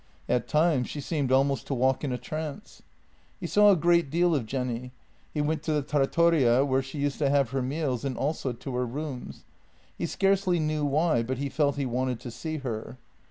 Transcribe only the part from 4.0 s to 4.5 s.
deal of